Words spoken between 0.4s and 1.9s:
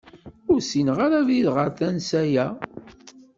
Ur ssineɣ ara abrid ɣer